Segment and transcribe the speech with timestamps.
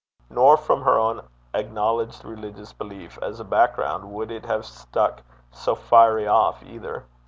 [0.31, 5.75] Nor from her own acknowledged religious belief as a background would it have stuck so
[5.75, 7.05] fiery off either.